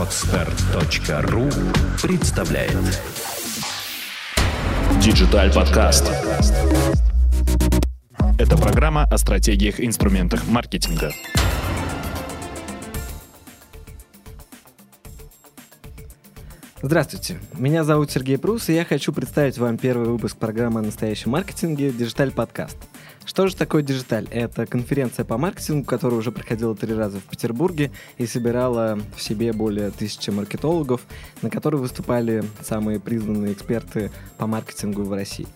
[0.00, 1.50] Отстар.ру
[2.02, 2.72] представляет
[4.98, 6.10] Digital подкаст.
[8.38, 11.12] Это программа о стратегиях и инструментах маркетинга.
[16.80, 21.32] Здравствуйте, меня зовут Сергей Прус, и я хочу представить вам первый выпуск программы о настоящем
[21.32, 22.78] маркетинге «Digital подкаст».
[23.30, 24.26] Что же такое «Digital»?
[24.32, 29.52] Это конференция по маркетингу, которая уже проходила три раза в Петербурге и собирала в себе
[29.52, 31.02] более тысячи маркетологов,
[31.40, 35.46] на которой выступали самые признанные эксперты по маркетингу в России.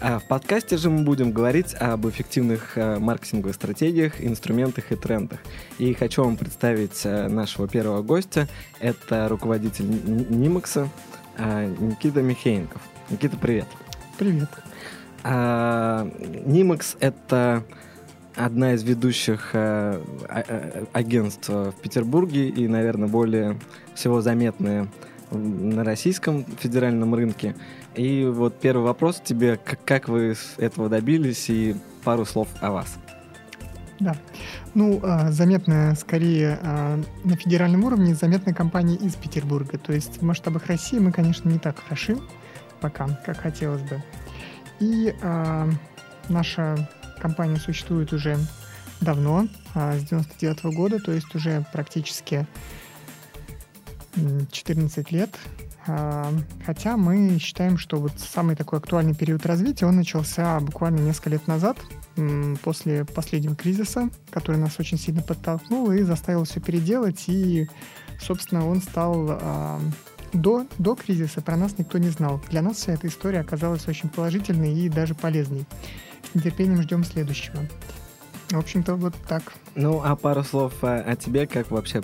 [0.00, 5.40] А в подкасте же мы будем говорить об эффективных э, маркетинговых стратегиях, инструментах и трендах.
[5.76, 8.48] И хочу вам представить э, нашего первого гостя.
[8.80, 9.84] Это руководитель
[10.30, 10.88] Нимакса
[11.36, 12.80] э, Никита Михеенков.
[13.10, 13.66] Никита, привет.
[14.18, 14.48] Привет.
[15.24, 16.08] А,
[17.00, 17.64] это
[18.34, 23.58] одна из ведущих а, а, агентств в Петербурге и, наверное, более
[23.94, 24.88] всего заметная
[25.30, 27.54] на российском федеральном рынке.
[27.94, 32.96] И вот первый вопрос тебе, как, как вы этого добились и пару слов о вас.
[34.00, 34.16] Да.
[34.74, 36.58] Ну, заметная скорее
[37.24, 39.78] на федеральном уровне, заметная компания из Петербурга.
[39.78, 42.18] То есть в масштабах России мы, конечно, не так хороши
[42.80, 44.02] пока, как хотелось бы.
[44.82, 45.14] И
[46.28, 46.88] наша
[47.20, 48.36] компания существует уже
[49.00, 52.48] давно, с 99 -го года, то есть уже практически
[54.50, 55.30] 14 лет.
[56.66, 61.46] Хотя мы считаем, что вот самый такой актуальный период развития, он начался буквально несколько лет
[61.46, 61.76] назад,
[62.62, 67.28] после последнего кризиса, который нас очень сильно подтолкнул и заставил все переделать.
[67.28, 67.68] И,
[68.20, 69.80] собственно, он стал
[70.32, 72.40] до, до кризиса про нас никто не знал.
[72.50, 75.64] Для нас вся эта история оказалась очень положительной и даже полезной.
[76.30, 77.58] С нетерпением ждем следующего.
[78.50, 79.54] В общем-то, вот так.
[79.74, 82.02] Ну, а пару слов о, о тебе, как вообще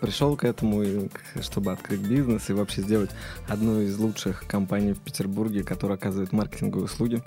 [0.00, 1.10] пришел к этому,
[1.42, 3.10] чтобы открыть бизнес и вообще сделать
[3.46, 7.22] одну из лучших компаний в Петербурге, которая оказывает маркетинговые услуги?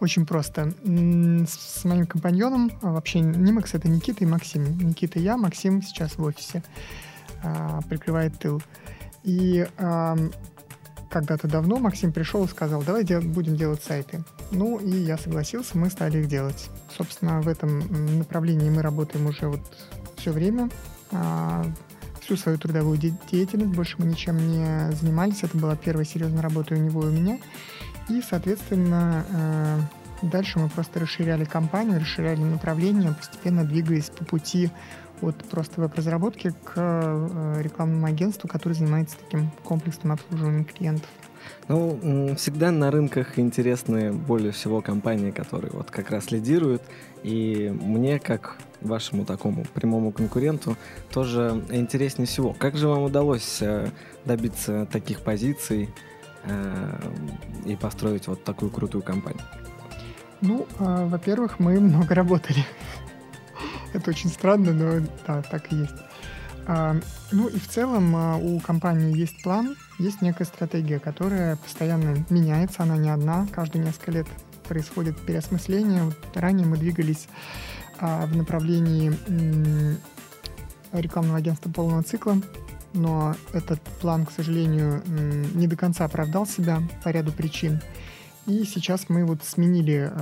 [0.00, 0.74] Очень просто.
[0.84, 4.78] С моим компаньоном, а вообще Нимакс это Никита и Максим.
[4.78, 6.62] Никита и я, Максим сейчас в офисе,
[7.42, 8.60] а, прикрывает тыл.
[9.24, 9.66] И
[11.10, 14.24] когда-то давно Максим пришел и сказал, давай дел- будем делать сайты.
[14.50, 16.70] Ну, и я согласился, мы стали их делать.
[16.96, 19.60] Собственно, в этом направлении мы работаем уже вот
[20.16, 20.70] все время.
[21.10, 21.66] А,
[22.22, 25.42] всю свою трудовую де- деятельность, больше мы ничем не занимались.
[25.42, 27.38] Это была первая серьезная работа у него и у меня.
[28.08, 29.80] И, соответственно, э,
[30.22, 34.70] дальше мы просто расширяли компанию, расширяли направление, постепенно двигаясь по пути
[35.22, 41.08] от просто веб-разработки к э, рекламному агентству, которое занимается таким комплексным обслуживанием клиентов.
[41.68, 46.82] Ну, всегда на рынках интересны более всего компании, которые вот как раз лидируют.
[47.22, 50.76] И мне, как вашему такому прямому конкуренту,
[51.12, 52.52] тоже интереснее всего.
[52.52, 53.88] Как же вам удалось э,
[54.24, 55.88] добиться таких позиций
[56.44, 57.00] э,
[57.64, 59.42] и построить вот такую крутую компанию?
[60.40, 62.66] Ну, во-первых, мы много работали.
[63.94, 65.94] Это очень странно, но да, так и есть.
[66.66, 66.96] А,
[67.32, 72.82] ну и в целом а, у компании есть план, есть некая стратегия, которая постоянно меняется,
[72.82, 74.26] она не одна, каждые несколько лет
[74.68, 76.04] происходит переосмысление.
[76.04, 77.28] Вот ранее мы двигались
[77.98, 79.12] а, в направлении
[80.92, 82.36] рекламного агентства полного цикла,
[82.92, 85.02] но этот план, к сожалению,
[85.54, 87.80] не до конца оправдал себя по ряду причин.
[88.46, 90.12] И сейчас мы вот сменили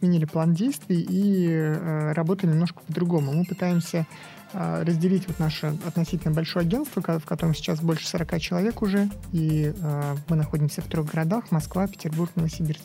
[0.00, 3.32] сменили план действий и э, работаем немножко по-другому.
[3.32, 4.06] Мы пытаемся
[4.52, 9.72] э, разделить вот наше относительно большое агентство, в котором сейчас больше 40 человек уже, и
[9.76, 12.84] э, мы находимся в трех городах, Москва, Петербург, Новосибирск.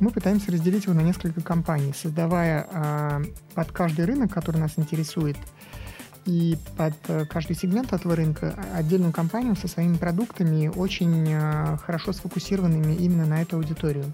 [0.00, 3.24] Мы пытаемся разделить его на несколько компаний, создавая э,
[3.54, 5.36] под каждый рынок, который нас интересует,
[6.26, 12.12] и под э, каждый сегмент этого рынка отдельную компанию со своими продуктами, очень э, хорошо
[12.12, 14.04] сфокусированными именно на эту аудиторию.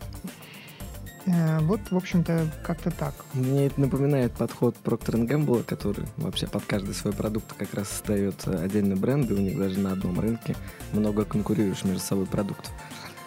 [1.27, 3.15] Э, вот, в общем-то, как-то так.
[3.35, 8.47] Мне это напоминает подход Procter Gamble, который вообще под каждый свой продукт как раз создает
[8.47, 10.55] э, отдельный бренд, и у них даже на одном рынке
[10.93, 12.73] много конкурирующих между собой продуктов.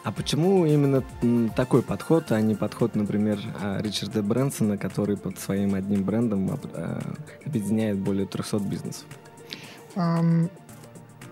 [0.03, 1.03] А почему именно
[1.55, 7.01] такой подход, а не подход, например, а, Ричарда Брэнсона, который под своим одним брендом э,
[7.45, 9.05] объединяет более 300 бизнесов?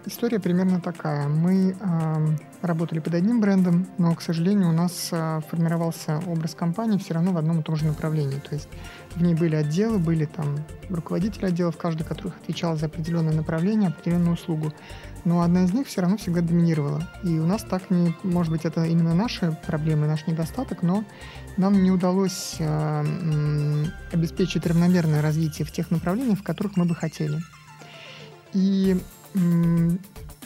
[0.07, 1.27] История примерно такая.
[1.27, 2.27] Мы э,
[2.61, 7.33] работали под одним брендом, но, к сожалению, у нас э, формировался образ компании все равно
[7.33, 8.39] в одном и том же направлении.
[8.39, 8.69] То есть
[9.15, 10.59] в ней были отделы, были там
[10.89, 14.71] руководители отделов, каждый которых отвечал за определенное направление, определенную услугу.
[15.25, 17.03] Но одна из них все равно всегда доминировала.
[17.25, 18.15] И у нас так не...
[18.23, 21.03] Может быть, это именно наши проблемы, наш недостаток, но
[21.57, 27.39] нам не удалось э, обеспечить равномерное развитие в тех направлениях, в которых мы бы хотели.
[28.53, 28.97] И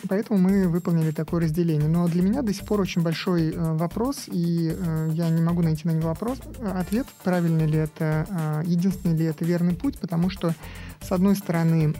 [0.10, 1.88] Поэтому мы выполнили такое разделение.
[1.88, 5.62] Но для меня до сих пор очень большой э, вопрос, и э, я не могу
[5.62, 10.30] найти на него вопрос, ответ, правильно ли это, э, единственный ли это верный путь, потому
[10.30, 10.54] что,
[11.02, 11.94] с одной стороны,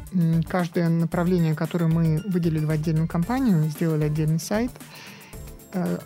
[0.48, 4.72] каждое направление, которое мы выделили в отдельную компанию, сделали отдельный сайт,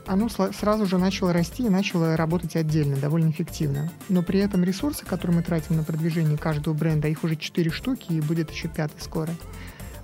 [0.05, 3.91] оно сразу же начало расти и начало работать отдельно, довольно эффективно.
[4.09, 8.13] Но при этом ресурсы, которые мы тратим на продвижение каждого бренда, их уже 4 штуки
[8.13, 9.31] и будет еще пятый скоро,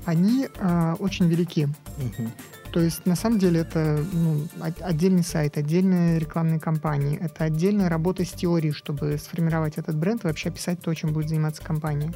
[0.06, 1.68] они э, очень велики.
[1.98, 2.30] Угу.
[2.72, 4.48] То есть, на самом деле, это ну,
[4.80, 10.28] отдельный сайт, отдельные рекламные кампании, это отдельная работа с теорией, чтобы сформировать этот бренд и
[10.28, 12.14] вообще описать то, чем будет заниматься компания.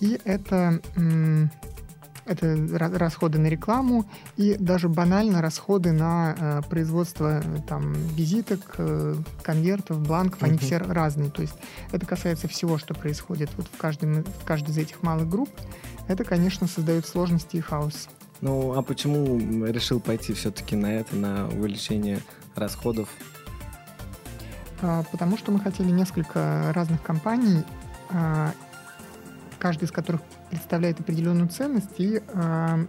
[0.00, 0.80] И это,
[2.26, 2.56] это
[2.98, 4.06] расходы на рекламу
[4.36, 11.30] и даже банально расходы на э, производство там, визиток, э, конвертов, бланков, они все разные.
[11.30, 11.54] То есть
[11.92, 15.50] это касается всего, что происходит вот в, каждом, в каждой из этих малых групп
[16.08, 18.08] это, конечно, создает сложности и хаос.
[18.40, 22.20] Ну, а почему решил пойти все-таки на это, на увеличение
[22.54, 23.08] расходов?
[24.82, 27.64] А, потому что мы хотели несколько разных компаний,
[29.64, 30.20] каждая из которых
[30.50, 32.84] представляет определенную ценность, и а,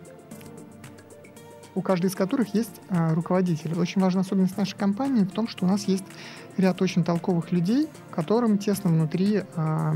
[1.73, 3.79] у каждой из которых есть а, руководитель.
[3.79, 6.03] Очень важная особенность нашей компании в том, что у нас есть
[6.57, 9.95] ряд очень толковых людей, которым тесно внутри, а,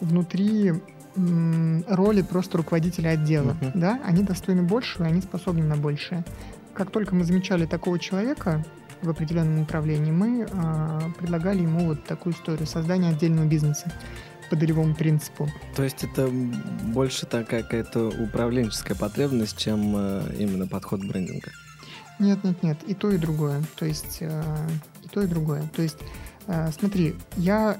[0.00, 0.72] внутри
[1.14, 3.56] роли просто руководителя отдела.
[3.60, 3.70] Uh-huh.
[3.76, 4.00] Да?
[4.04, 6.24] Они достойны большего, они способны на большее.
[6.74, 8.64] Как только мы замечали такого человека
[9.02, 13.90] в определенном направлении, мы э, предлагали ему вот такую историю создания отдельного бизнеса
[14.48, 15.48] по долевому принципу.
[15.74, 21.50] То есть это больше такая какая-то управленческая потребность, чем э, именно подход брендинга?
[22.18, 23.62] Нет, нет, нет, и то, и другое.
[23.76, 24.68] То есть э,
[25.02, 25.62] и то, и другое.
[25.74, 25.98] То есть,
[26.46, 27.78] э, смотри, я...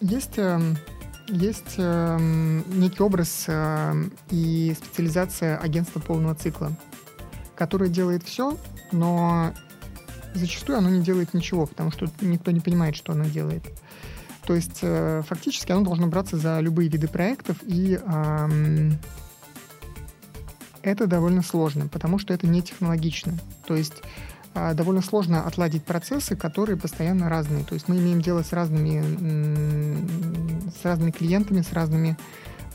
[0.00, 0.38] Есть...
[1.28, 3.48] Есть некий образ
[4.28, 6.72] и специализация агентства полного цикла,
[7.54, 8.58] которое делает все,
[8.90, 9.54] но
[10.34, 13.62] зачастую оно не делает ничего, потому что никто не понимает, что оно делает.
[14.46, 18.90] То есть э, фактически оно должно браться за любые виды проектов, и э,
[20.82, 23.34] это довольно сложно, потому что это не технологично.
[23.66, 24.02] То есть
[24.54, 27.64] а, довольно сложно отладить процессы, которые постоянно разные.
[27.64, 29.00] То есть мы имеем дело с разными,
[30.70, 32.18] с разными клиентами, с разными,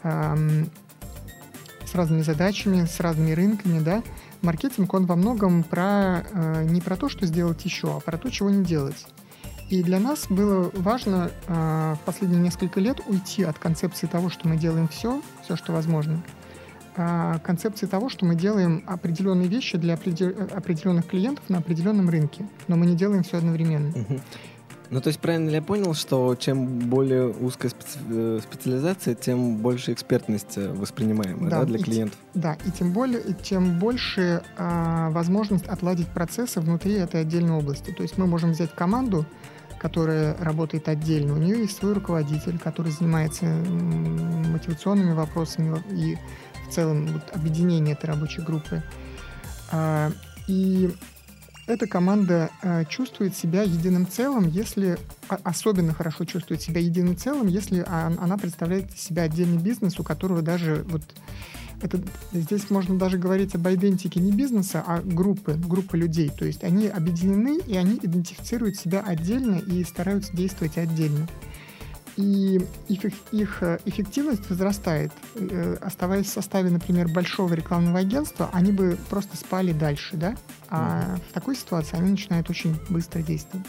[0.03, 4.01] с разными задачами, с разными рынками, да.
[4.41, 8.29] Маркетинг, он во многом про, а, не про то, что сделать еще, а про то,
[8.29, 9.05] чего не делать.
[9.69, 14.55] И для нас было важно в последние несколько лет уйти от концепции того, что мы
[14.55, 16.23] делаем все, все, что возможно,
[16.99, 22.75] а, концепции того, что мы делаем определенные вещи для определенных клиентов на определенном рынке, но
[22.75, 23.93] мы не делаем все одновременно.
[24.89, 27.99] Ну, то есть правильно ли я понял, что чем более узкая специ...
[28.09, 32.17] Э, специализация, тем больше экспертность э, воспринимаемая да, да, для клиентов?
[32.33, 32.39] Т...
[32.39, 37.91] Да, и тем более, и тем больше а, возможность отладить процессы внутри этой отдельной области.
[37.91, 39.25] То есть мы можем взять команду,
[39.79, 41.33] которая работает отдельно.
[41.33, 46.17] У нее есть свой руководитель, который занимается мотивационными вопросами и
[46.67, 48.83] в целом вот, объединение этой рабочей группы.
[49.71, 50.11] А,
[50.47, 50.93] и
[51.67, 54.97] эта команда а, чувствует себя единым целым, если
[55.29, 60.41] а, особенно хорошо чувствует себя единым целым, если она представляет себя отдельный бизнес, у которого
[60.41, 61.03] даже вот
[61.81, 62.01] это,
[62.33, 66.29] здесь можно даже говорить об идентике не бизнеса, а группы, группы людей.
[66.29, 71.27] То есть они объединены, и они идентифицируют себя отдельно и стараются действовать отдельно
[72.17, 75.11] и их, их э, эффективность возрастает.
[75.35, 80.35] Э, оставаясь в составе, например, большого рекламного агентства, они бы просто спали дальше, да?
[80.69, 81.21] А mm-hmm.
[81.29, 83.67] в такой ситуации они начинают очень быстро действовать.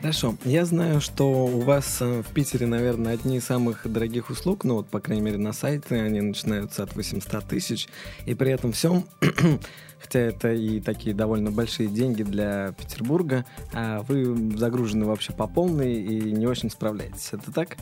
[0.00, 0.36] Хорошо.
[0.44, 4.74] Я знаю, что у вас э, в Питере, наверное, одни из самых дорогих услуг, ну
[4.74, 7.88] вот, по крайней мере, на сайте они начинаются от 800 тысяч,
[8.24, 9.04] и при этом всем,
[10.00, 15.94] хотя это и такие довольно большие деньги для Петербурга, а вы загружены вообще по полной
[15.94, 17.30] и не очень справляетесь.
[17.32, 17.76] Это так?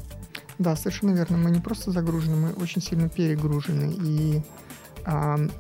[0.58, 1.36] Да, совершенно верно.
[1.36, 3.94] Мы не просто загружены, мы очень сильно перегружены.
[4.02, 4.42] И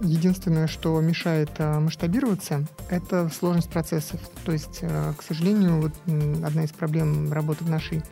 [0.00, 4.20] Единственное, что мешает а, масштабироваться, это сложность процессов.
[4.44, 5.92] То есть, а, к сожалению, вот
[6.44, 8.02] одна из проблем работы в нашей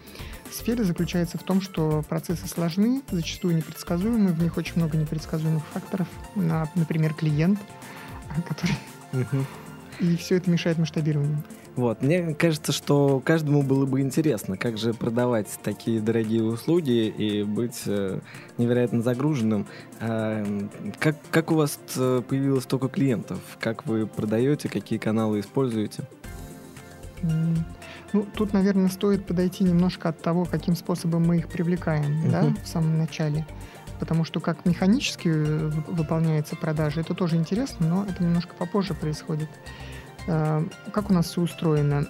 [0.53, 6.09] сфере заключается в том, что процессы сложны, зачастую непредсказуемы, в них очень много непредсказуемых факторов.
[6.35, 7.59] Например, клиент,
[8.49, 8.77] который...
[10.01, 11.43] И все это мешает масштабированию.
[11.77, 12.03] Вот.
[12.03, 17.83] Мне кажется, что каждому было бы интересно, как же продавать такие дорогие услуги и быть
[17.87, 18.21] э,
[18.59, 19.67] невероятно загруженным.
[20.01, 20.45] А,
[21.01, 23.41] как, как у вас э, появилось столько клиентов?
[23.59, 26.05] Как вы продаете, какие каналы используете?
[28.13, 32.31] Ну, тут, наверное, стоит подойти немножко от того, каким способом мы их привлекаем, uh-huh.
[32.31, 33.45] да, в самом начале.
[33.99, 39.49] потому что как механически э, выполняется продажа, это тоже интересно, но это немножко попозже происходит.
[39.49, 39.94] Э,
[40.27, 42.09] как у нас все устроено?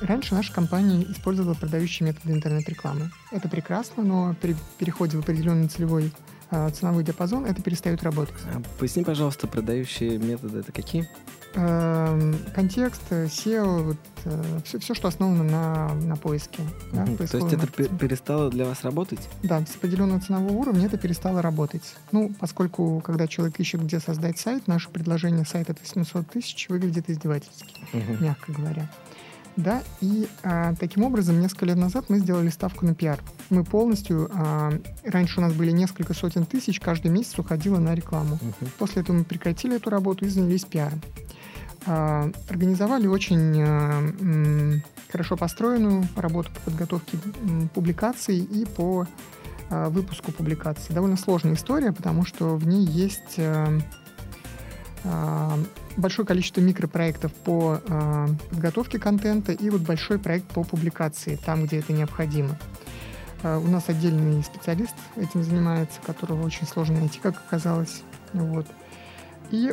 [0.00, 3.10] Раньше наша компания использовала продающие методы интернет-рекламы.
[3.30, 6.12] Это прекрасно, но при переходе в определенный целевой
[6.50, 8.34] э, ценовой диапазон это перестает работать.
[8.52, 11.08] А поясни, пожалуйста, продающие методы это какие?
[11.54, 13.96] Эм, контекст, SEO, вот,
[14.64, 16.62] все, все, что основано на, на поиске.
[16.92, 19.20] Да, То есть это перестало для вас работать?
[19.42, 21.94] Да, с определенного ценового уровня это перестало работать.
[22.12, 27.08] Ну, поскольку, когда человек ищет, где создать сайт, наше предложение сайта от 800 тысяч выглядит
[27.08, 28.22] издевательски, угу.
[28.22, 28.90] мягко говоря.
[29.56, 33.18] Да, и а, таким образом несколько лет назад мы сделали ставку на пиар.
[33.50, 38.38] Мы полностью, а, раньше у нас были несколько сотен тысяч, каждый месяц уходило на рекламу.
[38.40, 38.68] Uh-huh.
[38.78, 41.00] После этого мы прекратили эту работу и занялись пиаром.
[41.86, 44.80] А, организовали очень а,
[45.10, 47.18] хорошо построенную работу по подготовке
[47.72, 49.06] публикаций и по
[49.70, 50.94] а, выпуску публикаций.
[50.94, 53.38] Довольно сложная история, потому что в ней есть
[55.96, 57.80] большое количество микропроектов по
[58.50, 62.58] подготовке контента и вот большой проект по публикации, там, где это необходимо.
[63.44, 68.02] У нас отдельный специалист этим занимается, которого очень сложно найти, как оказалось.
[68.32, 68.66] Вот.
[69.52, 69.72] И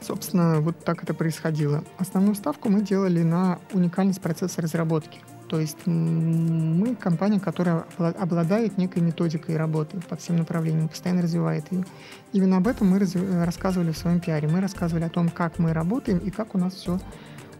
[0.00, 1.84] Собственно, вот так это происходило.
[1.98, 5.20] Основную ставку мы делали на уникальность процесса разработки.
[5.48, 11.84] То есть мы компания, которая обладает некой методикой работы по всем направлениям, постоянно развивает ее.
[12.32, 12.98] Именно об этом мы
[13.44, 14.46] рассказывали в своем пиаре.
[14.46, 17.00] Мы рассказывали о том, как мы работаем и как у нас все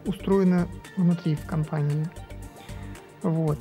[0.05, 0.67] устроено
[0.97, 2.07] внутри в компании.
[3.23, 3.57] Вот.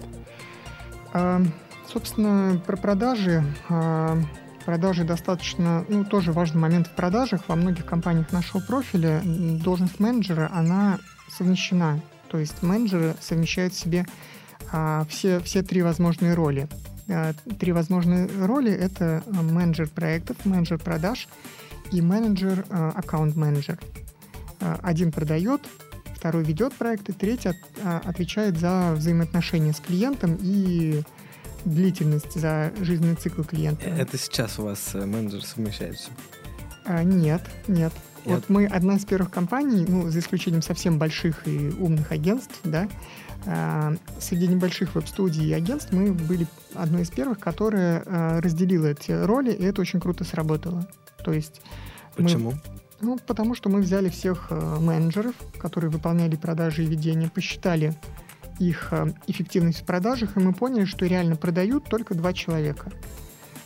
[1.14, 1.42] А,
[1.90, 3.42] собственно, про продажи.
[3.70, 4.18] А,
[4.68, 7.40] продажи достаточно, ну, тоже важный момент в продажах.
[7.48, 10.98] Во многих компаниях нашего профиля должность менеджера, она
[11.30, 12.02] совмещена.
[12.30, 14.06] То есть менеджеры совмещают в себе
[14.70, 16.68] а, все, все три возможные роли.
[17.08, 21.28] А, три возможные роли— это менеджер проектов, менеджер продаж
[21.90, 23.80] и менеджер а, аккаунт-менеджер.
[24.60, 25.62] А, один продает,
[26.14, 31.04] второй ведет проекты, третий от, а, отвечает за взаимоотношения с клиентом и
[31.64, 33.88] длительность за жизненный цикл клиента.
[33.88, 36.10] Это сейчас у вас э, менеджер совмещается?
[36.84, 37.92] А, нет, нет.
[38.24, 38.34] Я...
[38.34, 42.88] Вот мы одна из первых компаний, ну, за исключением совсем больших и умных агентств, да,
[43.46, 49.12] а, среди небольших веб-студий и агентств мы были одной из первых, которая а, разделила эти
[49.12, 50.88] роли, и это очень круто сработало.
[51.24, 51.60] То есть
[52.16, 52.52] Почему?
[52.52, 52.60] Мы,
[53.00, 57.94] ну, потому что мы взяли всех а, менеджеров, которые выполняли продажи и ведения, посчитали
[58.58, 62.90] их э, эффективность в продажах, и мы поняли, что реально продают только два человека.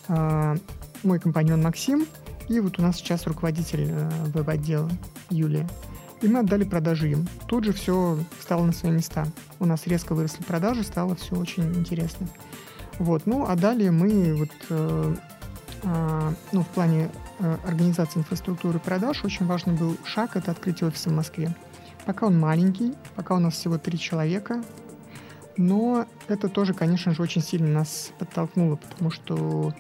[0.09, 0.57] А,
[1.03, 2.07] мой компаньон Максим
[2.49, 4.91] и вот у нас сейчас руководитель э, веб-отдела
[5.31, 5.69] Юлия.
[6.21, 7.27] И мы отдали продажи им.
[7.47, 9.27] Тут же все стало на свои места.
[9.59, 12.29] У нас резко выросли продажи, стало все очень интересно.
[12.99, 15.17] Вот, ну, а далее мы вот, э,
[15.83, 21.09] э, ну, в плане э, организации инфраструктуры продаж очень важный был шаг, это открытие офиса
[21.09, 21.55] в Москве.
[22.07, 24.63] Пока он маленький, пока у нас всего три человека,
[25.57, 29.75] но это тоже, конечно же, очень сильно нас подтолкнуло, потому что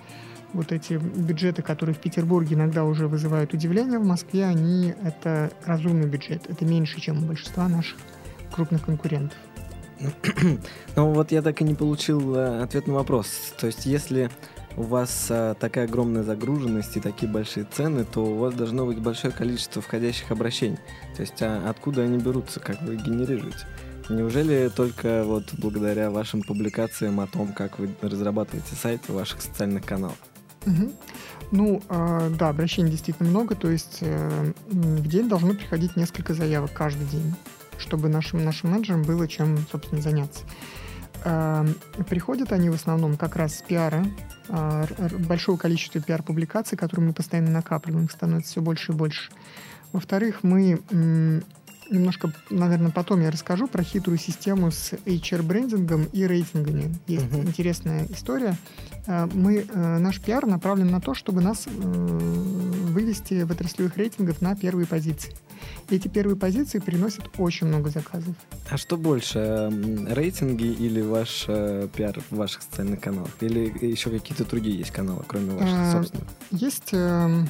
[0.52, 6.06] вот эти бюджеты, которые в Петербурге иногда уже вызывают удивление, в Москве они это разумный
[6.06, 6.48] бюджет.
[6.48, 7.98] Это меньше, чем у большинства наших
[8.52, 9.38] крупных конкурентов.
[10.94, 13.54] Ну вот я так и не получил э, ответ на вопрос.
[13.58, 14.30] То есть если
[14.76, 18.98] у вас а, такая огромная загруженность и такие большие цены, то у вас должно быть
[18.98, 20.78] большое количество входящих обращений.
[21.16, 23.66] То есть а откуда они берутся, как вы генерируете?
[24.08, 30.16] Неужели только вот благодаря вашим публикациям о том, как вы разрабатываете сайт ваших социальных каналах?
[30.66, 30.92] Угу.
[31.50, 36.72] Ну, э, да, обращений действительно много, то есть э, в день должно приходить несколько заявок
[36.72, 37.34] каждый день,
[37.78, 40.44] чтобы нашим, нашим менеджерам было чем, собственно, заняться.
[41.24, 41.66] Э,
[42.08, 44.04] приходят они в основном как раз с пиара,
[44.48, 49.30] большого количества пиар-публикаций, которые мы постоянно накапливаем, их становится все больше и больше.
[49.92, 50.80] Во-вторых, мы
[51.92, 56.94] немножко, наверное, потом я расскажу про хитрую систему с HR-брендингом и рейтингами.
[57.06, 57.46] Есть uh-huh.
[57.46, 58.56] интересная история.
[59.06, 64.40] Э, мы, э, наш пиар направлен на то, чтобы нас э, вывести в отраслевых рейтингов
[64.40, 65.34] на первые позиции.
[65.90, 68.34] Эти первые позиции приносят очень много заказов.
[68.70, 69.70] А что больше,
[70.08, 73.30] рейтинги или ваш пиар в ваших социальных каналах?
[73.40, 76.28] Или еще какие-то другие есть каналы, кроме ваших собственных?
[76.50, 77.48] Есть эм,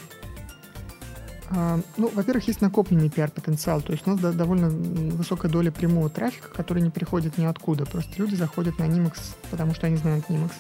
[1.55, 6.49] а, ну, во-первых, есть накопленный пиар-потенциал, то есть у нас довольно высокая доля прямого трафика,
[6.49, 7.85] который не приходит ниоткуда.
[7.85, 9.19] Просто люди заходят на Nimax,
[9.51, 10.53] потому что они знают Nimax.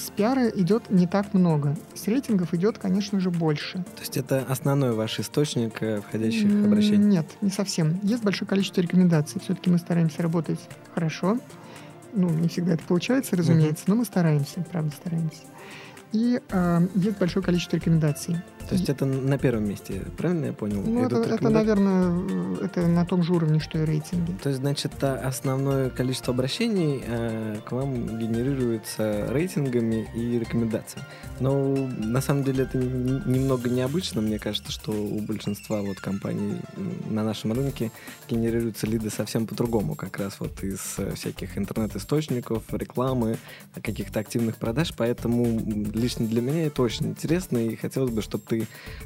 [0.00, 1.76] С пиара идет не так много.
[1.94, 3.84] С рейтингов идет, конечно же, больше.
[3.96, 7.04] То есть это основной ваш источник э, входящих обращений?
[7.04, 8.00] Нет, не совсем.
[8.02, 9.42] Есть большое количество рекомендаций.
[9.42, 10.58] Все-таки мы стараемся работать
[10.94, 11.38] хорошо.
[12.14, 15.42] ну, не всегда это получается, разумеется, но мы стараемся, правда стараемся.
[16.12, 18.38] И э, есть большое количество рекомендаций.
[18.70, 20.80] То есть это на первом месте, правильно я понял?
[20.80, 24.30] Ну, это, это, наверное, это на том же уровне, что и рейтинги.
[24.40, 31.04] То есть, значит, основное количество обращений э, к вам генерируется рейтингами и рекомендациями.
[31.40, 34.20] Но на самом деле это немного необычно.
[34.20, 36.60] Мне кажется, что у большинства вот компаний
[37.06, 37.90] на нашем рынке
[38.28, 43.36] генерируются лиды совсем по-другому, как раз вот из э, всяких интернет-источников, рекламы,
[43.82, 44.94] каких-то активных продаж.
[44.96, 45.60] Поэтому
[45.92, 48.59] лично для меня это очень интересно, и хотелось бы, чтобы ты,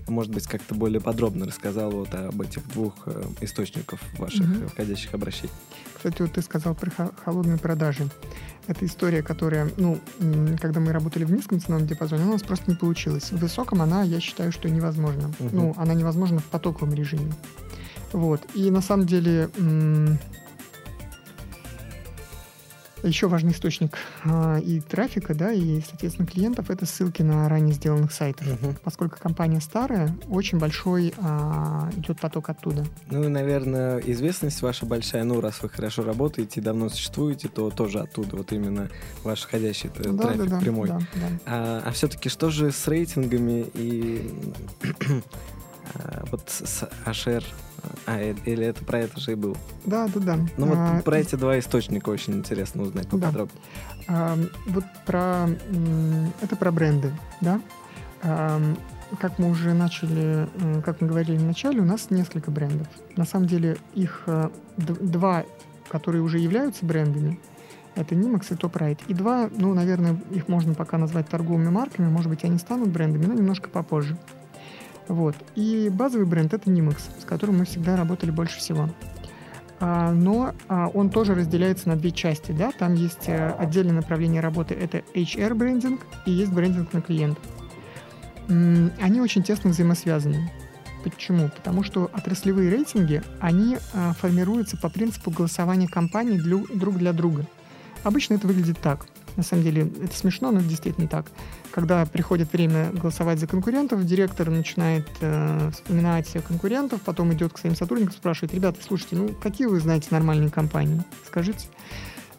[0.08, 4.68] может быть, как-то более подробно рассказал вот об этих двух э, источниках ваших mm-hmm.
[4.68, 5.52] входящих обращений.
[5.96, 6.90] Кстати, вот ты сказал про
[7.24, 8.08] холодные продажи.
[8.66, 9.98] Это история, которая, ну,
[10.60, 13.30] когда мы работали в низком ценовом диапазоне, у нас просто не получилась.
[13.30, 15.32] В высоком она, я считаю, что невозможна.
[15.38, 15.50] Uh-huh.
[15.52, 17.32] Ну, она невозможна в потоковом режиме.
[18.12, 18.40] Вот.
[18.54, 19.50] И на самом деле
[23.08, 28.12] еще важный источник а, и трафика, да, и, соответственно, клиентов— это ссылки на ранее сделанных
[28.12, 28.46] сайтах.
[28.46, 28.76] Угу.
[28.82, 32.84] Поскольку компания старая, очень большой а, идет поток оттуда.
[33.10, 37.70] Ну и, наверное, известность ваша большая, ну, раз вы хорошо работаете и давно существуете, то
[37.70, 38.88] тоже оттуда, вот именно
[39.22, 40.88] ваш входящий да, трафик да, да, прямой.
[40.88, 41.28] Да, да.
[41.46, 44.30] А, а все-таки что же с рейтингами и
[45.94, 47.44] а, вот с HR
[48.06, 49.56] а, или это про это же и был?
[49.84, 50.38] Да, да, да.
[50.56, 53.60] Ну вот а, про эти два источника очень интересно узнать поподробнее.
[54.06, 54.34] Да.
[54.34, 55.48] А, вот про...
[56.40, 57.60] Это про бренды, да?
[58.22, 58.60] А,
[59.20, 60.48] как мы уже начали,
[60.84, 62.88] как мы говорили в начале, у нас несколько брендов.
[63.16, 65.44] На самом деле их э, два,
[65.88, 67.38] которые уже являются брендами,
[67.94, 69.00] это Nimax и TopRight.
[69.06, 73.26] И два, ну, наверное, их можно пока назвать торговыми марками, может быть, они станут брендами,
[73.26, 74.16] но немножко попозже.
[75.08, 75.36] Вот.
[75.54, 78.88] И базовый бренд— это Nimax, с которым мы всегда работали больше всего.
[79.80, 82.52] А, но а, он тоже разделяется на две части.
[82.52, 82.72] Да?
[82.72, 87.38] Там есть а, отдельное направление работы— это HR-брендинг и есть брендинг на клиент.
[88.48, 90.50] Они очень тесно взаимосвязаны.
[91.02, 91.50] Почему?
[91.50, 97.46] Потому что отраслевые рейтинги, они а, формируются по принципу голосования компаний друг для друга.
[98.04, 99.06] Обычно это выглядит так.
[99.36, 101.26] На самом деле это смешно, но это действительно так.
[101.72, 107.74] Когда приходит время голосовать за конкурентов, директор начинает э, вспоминать конкурентов, потом идет к своим
[107.74, 111.02] сотрудникам, спрашивает, ребята, слушайте, ну какие вы знаете нормальные компании?
[111.26, 111.66] Скажите.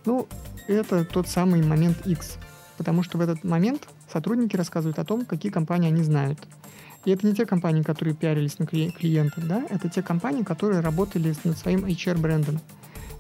[0.05, 0.27] Ну,
[0.67, 2.37] это тот самый момент X,
[2.77, 6.39] потому что в этот момент сотрудники рассказывают о том, какие компании они знают.
[7.03, 11.35] И это не те компании, которые пиарились на клиентов, да, это те компании, которые работали
[11.43, 12.59] над своим HR-брендом.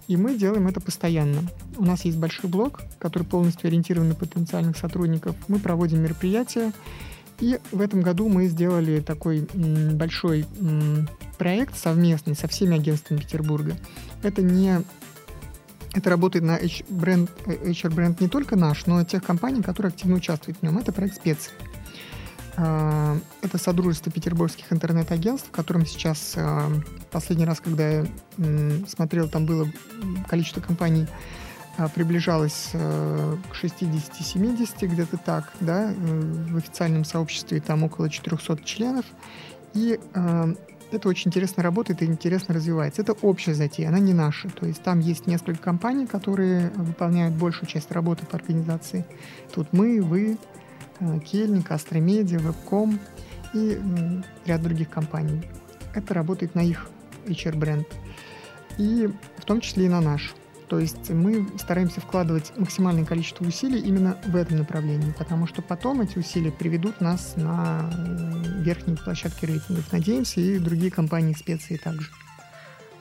[0.07, 1.41] И мы делаем это постоянно.
[1.77, 5.35] У нас есть большой блок, который полностью ориентирован на потенциальных сотрудников.
[5.47, 6.71] Мы проводим мероприятия.
[7.39, 10.45] И в этом году мы сделали такой большой
[11.37, 13.75] проект совместный со всеми агентствами Петербурга.
[14.23, 14.81] Это не
[15.93, 20.59] это работает на HR-бренд, HR-бренд не только наш, но и тех компаний, которые активно участвуют
[20.59, 20.77] в нем.
[20.77, 21.51] Это проект специи.
[22.57, 26.69] А, это Содружество петербургских интернет-агентств, в котором сейчас а,
[27.11, 28.05] последний раз, когда я
[28.87, 29.67] смотрел, там было
[30.29, 31.07] количество компаний
[31.77, 39.05] а, приближалось к 60-70, где-то так, да, в официальном сообществе там около 400 членов,
[39.73, 39.99] и
[40.91, 43.01] это очень интересно работает и интересно развивается.
[43.01, 44.47] Это общая затея, она не наша.
[44.49, 49.03] То есть там есть несколько компаний, которые выполняют большую часть работы по организации.
[49.53, 50.64] Тут мы, вы, Э,
[51.25, 52.99] Кельник, Астромедиа, Вебком
[53.53, 53.79] и
[54.45, 55.43] ряд других компаний.
[55.93, 56.89] Это работает на их
[57.25, 57.87] HR-бренд.
[58.77, 60.33] И в том числе и на наш.
[60.67, 66.01] То есть мы стараемся вкладывать максимальное количество усилий именно в этом направлении, потому что потом
[66.01, 67.89] эти усилия приведут нас на
[68.59, 69.91] верхние площадки рейтингов.
[69.91, 72.09] Надеемся, и другие компании специи также.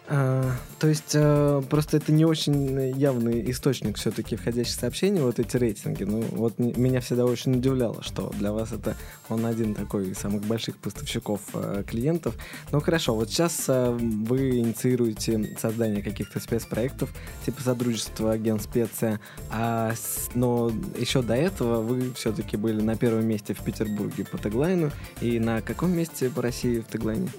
[0.06, 5.56] А, то есть а, просто это не очень явный источник все-таки входящих сообщений, вот эти
[5.56, 6.04] рейтинги.
[6.04, 8.96] Ну, вот меня всегда очень удивляло, что для вас это
[9.30, 12.34] он один такой из самых больших поставщиков а, клиентов.
[12.70, 17.10] Ну хорошо, вот сейчас а, вы инициируете создание каких-то спецпроектов,
[17.46, 19.94] типа сотрудничества агентств специя, а,
[20.34, 24.90] но еще до этого вы все-таки были на первом месте в Петербурге по Tagline у,
[25.22, 27.30] и на каком месте по России в Tagline?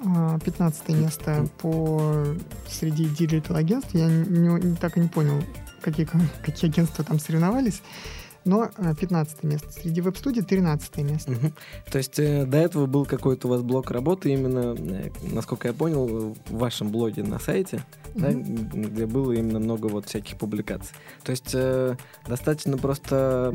[0.43, 2.25] 15 место по
[2.69, 3.93] среди digital агентств.
[3.93, 5.43] Я не, не, так и не понял,
[5.81, 6.07] какие,
[6.43, 7.81] какие агентства там соревновались.
[8.45, 9.71] Но 15 место.
[9.71, 11.31] Среди веб-студий 13 место.
[11.31, 11.51] Угу.
[11.91, 15.73] То есть э, до этого был какой-то у вас блок работы именно, э, насколько я
[15.73, 18.21] понял, в вашем блоге на сайте, угу.
[18.21, 20.95] да, где было именно много вот всяких публикаций.
[21.23, 21.95] То есть э,
[22.27, 23.53] достаточно просто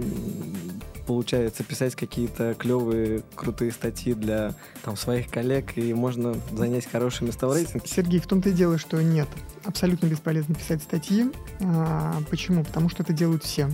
[1.06, 7.48] получается писать какие-то клевые, крутые статьи для там, своих коллег, и можно занять хорошие места
[7.48, 7.86] в рейтинге.
[7.86, 9.28] Сергей, в том-то и дело, что нет.
[9.64, 11.30] Абсолютно бесполезно писать статьи.
[11.60, 12.64] А, почему?
[12.64, 13.68] Потому что это делают все.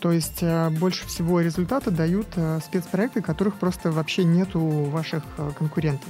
[0.00, 5.24] То есть а, больше всего результата дают а, спецпроекты, которых просто вообще нет у ваших
[5.36, 6.08] а, конкурентов.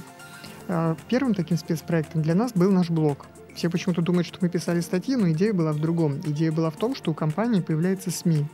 [1.07, 3.25] Первым таким спецпроектом для нас был наш блог.
[3.55, 6.19] Все почему-то думают, что мы писали статьи, но идея была в другом.
[6.19, 8.45] Идея была в том, что у компании появляется СМИ,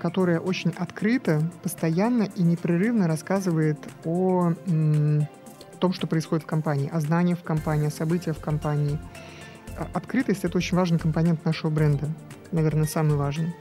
[0.00, 4.54] которая очень открыто, постоянно и непрерывно рассказывает о
[5.78, 8.98] том, что происходит в компании, о знаниях в компании, о событиях в компании.
[9.92, 12.08] Открытость— это очень важный компонент нашего бренда,
[12.52, 13.54] наверное, самый важный.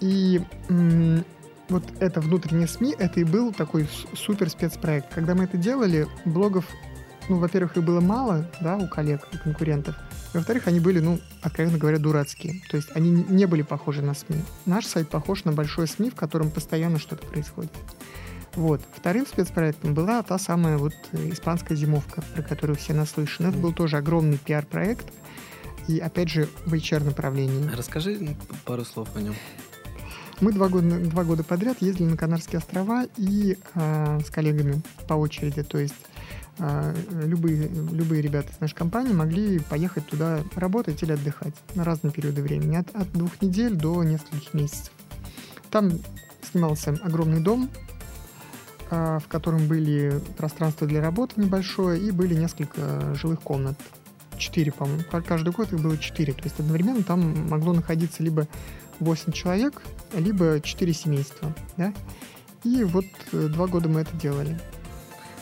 [0.00, 0.40] И
[1.68, 5.12] вот это внутренние СМИ, это и был такой супер спецпроект.
[5.12, 6.66] Когда мы это делали, блогов
[7.28, 9.96] ну, во-первых, их было мало, да, у коллег и конкурентов.
[10.32, 12.62] Во-вторых, они были, ну, откровенно говоря, дурацкие.
[12.70, 14.42] То есть они не были похожи на СМИ.
[14.64, 17.72] Наш сайт похож на большой СМИ, в котором постоянно что-то происходит.
[18.54, 18.80] Вот.
[18.94, 23.48] Вторым спецпроектом была та самая вот испанская зимовка, про которую все наслышаны.
[23.48, 25.06] Это был тоже огромный пиар-проект.
[25.88, 27.70] И, опять же, в HR-направлении.
[27.74, 29.34] Расскажи пару слов о нем.
[30.40, 35.14] Мы два года, два года подряд ездили на Канарские острова и э, с коллегами по
[35.14, 35.62] очереди.
[35.62, 35.94] То есть
[36.58, 42.12] а, любые, любые ребята из нашей компании могли поехать туда работать или отдыхать на разные
[42.12, 44.92] периоды времени, от, от двух недель до нескольких месяцев.
[45.70, 45.92] Там
[46.50, 47.68] снимался огромный дом,
[48.90, 53.78] а, в котором были пространство для работы небольшое и были несколько жилых комнат.
[54.38, 55.02] Четыре, по-моему.
[55.26, 56.32] Каждый год их было четыре.
[56.32, 58.46] То есть одновременно там могло находиться либо
[59.00, 59.82] 8 человек,
[60.14, 61.54] либо 4 семейства.
[61.76, 61.92] Да?
[62.64, 64.58] И вот э, два года мы это делали.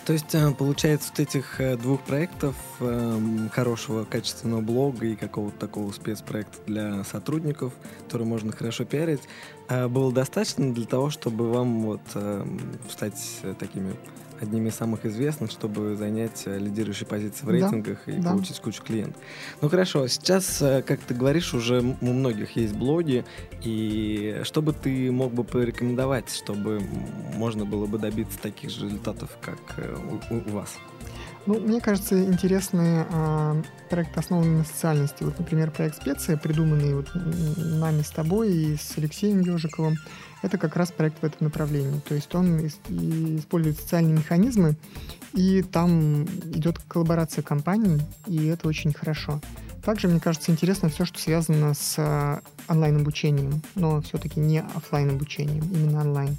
[0.04, 5.58] То есть, э, получается, вот этих э, двух проектов, эм, хорошего качественного блога и какого-то
[5.58, 7.72] такого спецпроекта для сотрудников,
[8.04, 9.22] который можно хорошо пиарить,
[9.66, 13.96] было достаточно для того, чтобы вам вот эм, стать такими
[14.44, 18.30] одними из самых известных, чтобы занять э, лидирующие позиции в рейтингах да, и да.
[18.30, 19.20] получить кучу клиентов.
[19.60, 23.24] Ну хорошо, сейчас, э, как ты говоришь, уже у многих есть блоги,
[23.62, 26.80] и что бы ты мог бы порекомендовать, чтобы
[27.34, 29.96] можно было бы добиться таких же результатов, как э,
[30.30, 30.78] у, у вас?
[31.46, 35.24] Ну, мне кажется, интересные э, проекты основаны на социальности.
[35.24, 39.96] Вот, например, проект «Специя», придуманный вот нами с тобой и с Алексеем Ежиковым,
[40.42, 42.00] это как раз проект в этом направлении.
[42.00, 44.76] То есть он использует социальные механизмы,
[45.34, 49.40] и там идет коллаборация компаний, и это очень хорошо.
[49.84, 55.64] Также, мне кажется, интересно все, что связано с а, онлайн-обучением, но все-таки не офлайн обучением
[55.64, 56.38] именно онлайн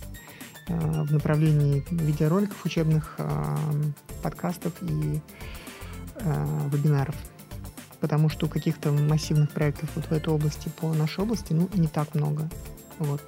[0.68, 3.60] а, в направлении видеороликов учебных, а,
[4.26, 5.22] подкастов и
[6.72, 7.16] вебинаров.
[8.00, 12.16] Потому что каких-то массивных проектов вот в этой области, по нашей области, ну, не так
[12.16, 12.50] много.
[12.98, 13.22] Вот.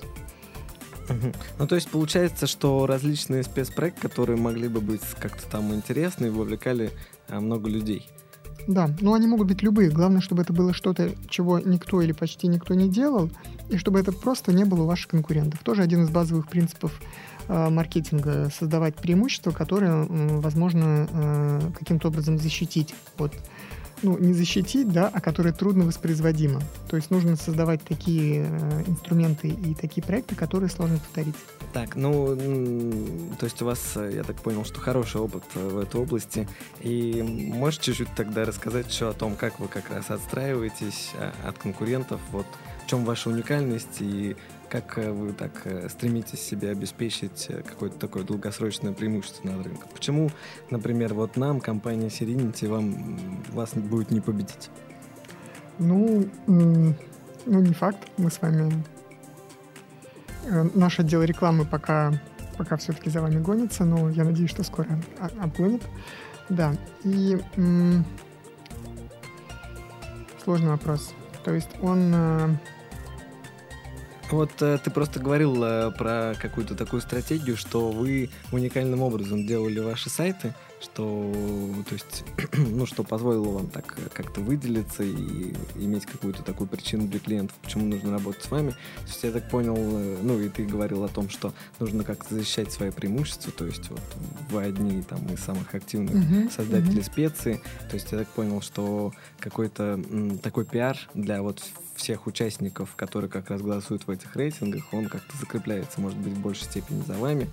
[1.60, 6.92] Ну, то есть получается, что различные спецпроекты, которые могли бы быть как-то там интересны, вовлекали
[7.30, 8.10] а, много людей.
[8.68, 9.90] Да, но они могут быть любые.
[9.90, 13.32] Главное, чтобы это было что-то, чего никто или почти никто не делал,
[13.70, 15.62] и чтобы это просто не было у ваших конкурентов.
[15.64, 22.38] Тоже один из базовых принципов э, маркетинга— создавать преимущества, которые, э, возможно, э, каким-то образом
[22.38, 23.34] защитить от
[24.04, 26.62] ну, не защитить, да, а которые трудно воспроизводимы.
[26.90, 31.36] То есть нужно создавать такие э, инструменты и такие проекты, которые сложно повторить.
[31.74, 32.36] Так, ну,
[33.40, 36.48] то есть у вас, э, я так понял, что хороший опыт э, в этой области.
[36.82, 41.58] И можешь чуть-чуть тогда рассказать еще о том, как вы как раз отстраиваетесь э, от
[41.58, 42.46] конкурентов, вот
[42.86, 44.36] в чем ваша уникальность и
[44.70, 49.84] как э, вы так э, стремитесь себе обеспечить э, какое-то такое долгосрочное преимущество на рынке?
[49.94, 50.30] Почему,
[50.70, 54.70] например, вот нам, компания Serenity, вам, вас будет не победить?
[55.80, 56.96] Ну, ну,
[57.46, 58.00] не факт.
[58.18, 58.84] Мы с вами...
[60.74, 62.22] Наш отдел рекламы пока,
[62.58, 64.88] пока все-таки за вами гонится, но я надеюсь, что скоро
[65.42, 65.84] обгонит.
[66.48, 67.38] Да, и
[70.42, 71.14] сложный вопрос.
[71.44, 72.58] То есть он
[74.32, 79.80] вот э, ты просто говорил э, про какую-то такую стратегию, что вы уникальным образом делали
[79.80, 81.32] ваши сайты, что,
[81.88, 87.20] то есть, ну, что позволило вам так как-то выделиться и иметь какую-то такую причину для
[87.20, 88.72] клиентов, почему нужно работать с вами.
[88.72, 92.36] То есть я так понял, э, ну, и ты говорил о том, что нужно как-то
[92.36, 94.02] защищать свои преимущества, то есть вот
[94.52, 97.12] вы одни там из самых активных uh-huh, создателей uh-huh.
[97.12, 97.62] специи.
[97.90, 101.64] То есть я так понял, что какой-то м, такой пиар для вот
[101.96, 106.40] всех участников, которые как раз голосуют в этих рейтингах, он как-то закрепляется, может быть, в
[106.40, 107.50] большей степени за вами.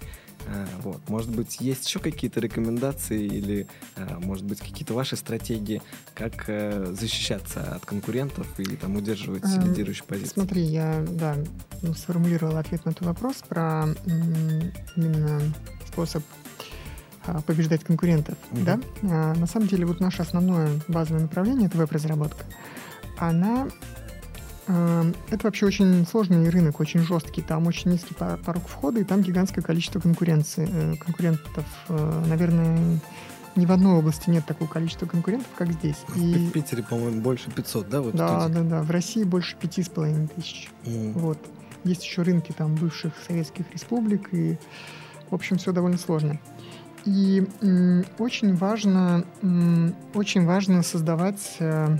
[0.46, 1.08] А, вот.
[1.08, 5.82] Может быть, есть еще какие-то рекомендации или, а, может быть, какие-то ваши стратегии,
[6.14, 10.32] как э, защищаться от конкурентов или там удерживать эм, лидирующую позицию?
[10.34, 11.36] Смотри, я да,
[11.82, 15.40] ну, сформулировал ответ на этот вопрос про именно
[15.86, 16.22] способ
[17.26, 18.36] а, побеждать конкурентов.
[18.50, 18.64] Mm-hmm.
[18.64, 19.34] Да?
[19.34, 22.44] На самом деле, вот наше основное базовое направление— это веб-разработка.
[23.18, 23.68] Она
[24.66, 27.42] это вообще очень сложный рынок, очень жесткий.
[27.42, 31.64] Там очень низкий порог входа, и там гигантское количество конкуренции, э, конкурентов.
[31.88, 33.00] Э, наверное,
[33.56, 35.98] ни в одной области нет такого количества конкурентов, как здесь.
[36.16, 36.34] И...
[36.34, 38.00] В Питере, по-моему, больше 500, да?
[38.00, 38.82] Вот да, да, да.
[38.82, 40.70] В России больше пяти с половиной тысяч.
[40.84, 41.12] Mm.
[41.12, 41.38] Вот.
[41.84, 44.58] Есть еще рынки там бывших советских республик, и,
[45.30, 46.40] в общем, все довольно сложно.
[47.04, 47.46] И
[48.18, 49.26] очень важно,
[50.14, 51.98] очень важно создавать, э,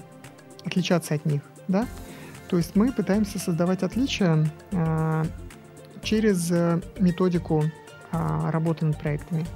[0.65, 1.87] отличаться от них, да?
[2.49, 5.25] То есть мы пытаемся создавать отличия а,
[6.03, 7.65] через э, методику
[8.13, 9.47] а, работы над проектами.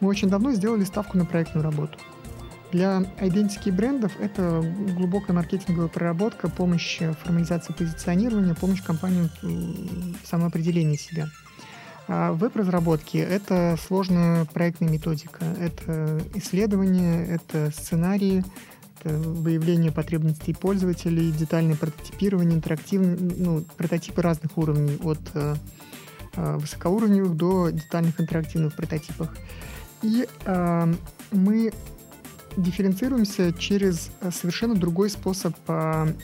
[0.00, 1.98] Мы очень давно сделали ставку на проектную работу.
[2.72, 4.60] Для идентики брендов это
[4.96, 11.28] глубокая маркетинговая проработка, помощь в формализации позиционирования, помощь компаниям в самоопределении себя.
[12.08, 18.44] А в веб-разработке это сложная проектная методика, это исследование, это сценарии,
[19.04, 25.54] выявление потребностей пользователей, детальное прототипирование, интерактивные, ну, прототипы разных уровней, от э,
[26.36, 29.28] э, высокоуровневых до детальных интерактивных прототипов.
[30.02, 30.94] И э,
[31.32, 31.72] мы
[32.56, 36.14] дифференцируемся через совершенно другой способ э,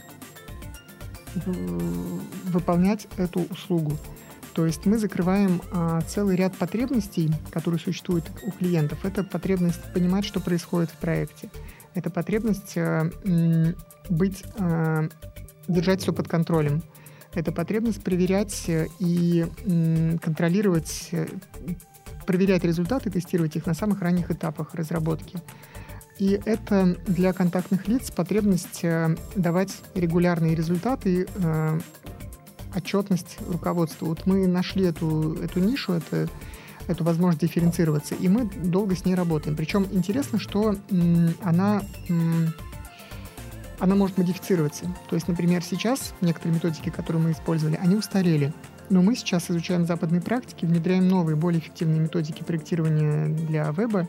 [2.44, 3.96] выполнять эту услугу.
[4.52, 9.04] То есть мы закрываем а, целый ряд потребностей, которые существуют у клиентов.
[9.04, 11.50] Это потребность понимать, что происходит в проекте
[11.94, 13.10] это потребность э,
[14.08, 15.08] быть, э,
[15.68, 16.82] держать все под контролем.
[17.32, 19.46] Это потребность проверять э, и
[20.22, 21.10] контролировать,
[22.26, 25.38] проверять результаты, тестировать их на самых ранних этапах разработки.
[26.18, 28.84] И это для контактных лиц потребность
[29.34, 31.26] давать регулярные результаты,
[32.76, 34.08] отчетность руководству.
[34.08, 36.28] Вот мы нашли эту, эту нишу, это
[36.86, 39.56] эту возможность дифференцироваться, и мы долго с ней работаем.
[39.56, 40.76] Причем интересно, что
[41.42, 41.82] она,
[43.78, 44.86] она может модифицироваться.
[45.08, 48.52] То есть, например, сейчас некоторые методики, которые мы использовали, они устарели.
[48.88, 54.08] Но мы сейчас изучаем западные практики, внедряем новые, более эффективные методики проектирования для веба,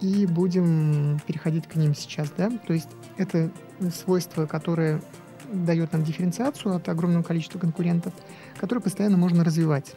[0.00, 2.50] и будем переходить к ним сейчас, да.
[2.66, 3.50] То есть это
[3.94, 5.02] свойство, которое
[5.52, 8.14] дает нам дифференциацию от огромного количества конкурентов,
[8.58, 9.94] которое постоянно можно развивать.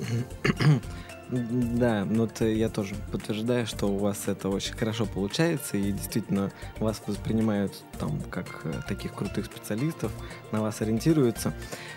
[1.28, 6.52] Да, ну вот я тоже подтверждаю, что у вас это очень хорошо получается, и действительно
[6.78, 10.12] вас воспринимают там как э, таких крутых специалистов,
[10.52, 11.52] на вас ориентируются.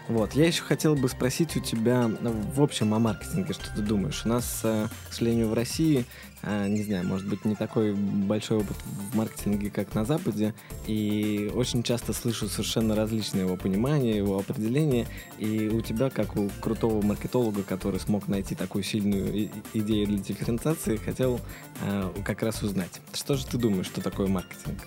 [0.07, 2.09] Вот, я еще хотел бы спросить у тебя
[2.55, 4.25] в общем о маркетинге, что ты думаешь?
[4.25, 6.05] У нас, э, к сожалению, в России
[6.43, 8.77] не знаю, может быть, не такой большой опыт
[9.11, 10.53] в маркетинге, как на Западе,
[10.87, 15.05] и очень часто слышу совершенно различные его понимания, его определения,
[15.37, 20.95] и у тебя, как у крутого маркетолога, который смог найти такую сильную идею для дифференциации,
[20.97, 21.39] хотел
[21.81, 24.77] а, как раз узнать, что же ты думаешь, что такое маркетинг?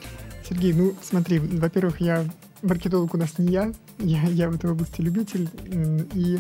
[0.49, 2.25] Сергей, ну смотри, во-первых, я
[2.63, 5.49] маркетолог у нас не я, я, я в этой области любитель,
[6.15, 6.39] и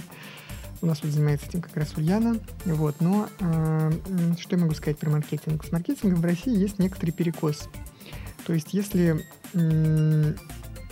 [0.83, 2.38] у нас вот занимается этим как раз Ульяна.
[2.64, 2.97] Вот.
[3.01, 3.92] Но э,
[4.38, 5.64] что я могу сказать про маркетинг?
[5.64, 7.68] С маркетингом в России есть некоторый перекос.
[8.45, 10.35] То есть если э,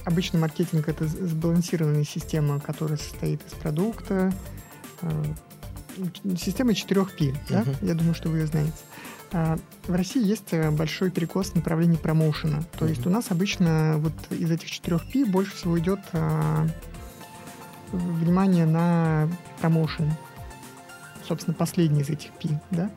[0.05, 4.33] обычно маркетинг это сбалансированная система, которая состоит из продукта,
[5.03, 5.25] э,
[6.39, 7.35] система 4P, uh-huh.
[7.49, 7.65] да?
[7.83, 8.73] Я думаю, что вы ее знаете.
[9.33, 12.63] А в России есть э, большой перекос в направлении промоушена.
[12.79, 12.91] То uh-huh.
[12.91, 16.01] есть у нас обычно вот из этих 4P больше всего идет
[17.93, 19.29] внимание на
[19.61, 20.13] промоушен.
[21.27, 22.91] Собственно, последний из этих P, да.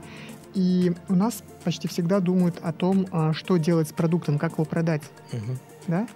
[0.54, 4.66] И у нас почти всегда думают о том, а, что делать с продуктом, как его
[4.66, 5.58] продать, uh-huh.
[5.88, 6.08] да.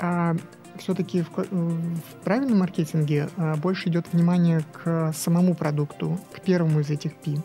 [0.00, 0.36] А
[0.78, 6.90] все-таки в, в правильном маркетинге а, больше идет внимание к самому продукту, к первому из
[6.90, 7.36] этих P.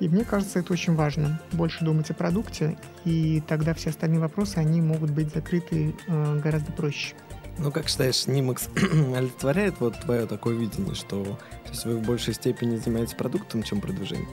[0.00, 1.40] И мне кажется, это очень важно.
[1.52, 6.72] Больше думать о продукте, и тогда все остальные вопросы, они могут быть закрыты э, гораздо
[6.72, 7.14] проще.
[7.62, 8.68] Ну, как считаешь, Нимакс
[9.14, 11.22] олицетворяет вот твое такое видение, что
[11.64, 14.28] то есть вы в большей степени занимаетесь продуктом, чем продвижением?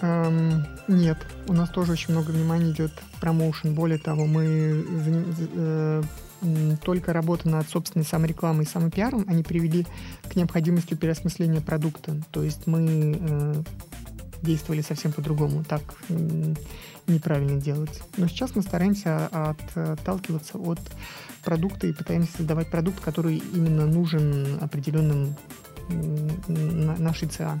[0.00, 3.74] Эм, нет, у нас тоже очень много внимания идет промоушен.
[3.74, 4.84] Более того, мы
[5.54, 6.02] э,
[6.84, 9.86] только работа над собственной саморекламой и самопиаром, они привели
[10.30, 12.16] к необходимости переосмысления продукта.
[12.30, 13.54] То есть мы э,
[14.42, 15.64] действовали совсем по-другому.
[15.64, 15.82] Так
[17.06, 18.02] неправильно делать.
[18.16, 19.26] Но сейчас мы стараемся
[19.74, 20.80] отталкиваться от
[21.42, 25.34] продукта и пытаемся создавать продукт, который именно нужен определенным
[26.98, 27.58] нашей ЦА.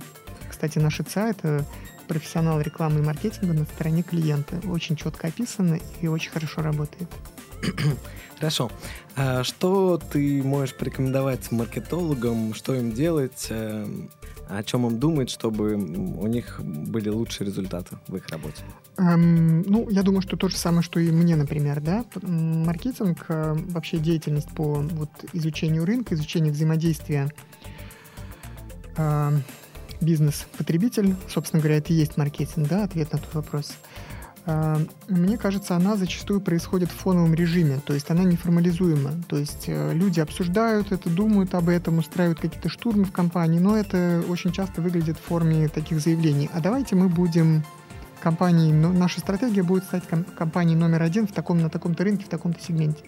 [0.48, 1.64] Кстати, наша ЦА— это
[2.08, 4.60] профессионал рекламы и маркетинга на стороне клиента.
[4.66, 7.08] Очень четко описано и очень хорошо работает.
[8.38, 8.70] Хорошо.
[9.16, 14.10] А что ты можешь порекомендовать маркетологам, что им делать, эм,
[14.48, 18.64] о чем им думать, чтобы у них были лучшие результаты в их работе?
[18.96, 22.04] Эм, ну, я думаю, что то же самое, что и мне, например, да.
[22.22, 27.30] Маркетинг, э, вообще деятельность по вот, изучению рынка, изучению взаимодействия
[28.96, 29.32] э,
[30.00, 33.72] бизнес-потребитель, собственно говоря, это и есть маркетинг, да, ответ на этот вопрос.
[35.08, 39.12] Мне кажется, она зачастую происходит в фоновом режиме, то есть она неформализуема.
[39.28, 43.76] То есть э, люди обсуждают это, думают об этом, устраивают какие-то штурмы в компании, но
[43.76, 46.48] это очень часто выглядит в форме таких заявлений.
[46.54, 47.62] А давайте мы будем
[48.20, 50.04] компанией, наша стратегия будет стать
[50.36, 53.04] компанией номер один в таком, на таком-то рынке, в таком-то сегменте.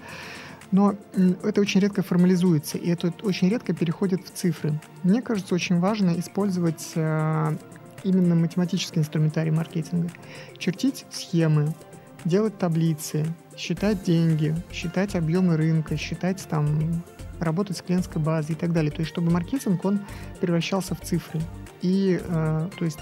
[0.73, 0.95] Но
[1.43, 4.79] это очень редко формализуется, и это очень редко переходит в цифры.
[5.03, 7.57] Мне кажется, очень важно использовать э,
[8.05, 10.11] именно математический инструментарий маркетинга.
[10.59, 11.75] Чертить схемы,
[12.25, 17.03] делать таблицы, считать деньги, считать объемы рынка, считать там
[17.39, 18.91] работать с клиентской базой и так далее.
[18.91, 20.01] То есть, чтобы маркетинг, он
[20.41, 21.41] превращался в цифры.
[21.83, 22.99] И, э, то есть,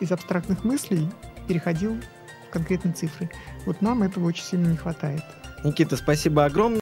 [0.00, 1.08] из абстрактных мыслей
[1.48, 1.96] переходил
[2.48, 3.30] в конкретные цифры.
[3.66, 5.22] Вот нам этого очень сильно не хватает.
[5.64, 6.72] Никита, спасибо огромное.